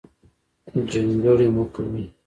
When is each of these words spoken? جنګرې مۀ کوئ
جنګرې 0.91 1.47
مۀ 1.55 1.63
کوئ 1.73 2.03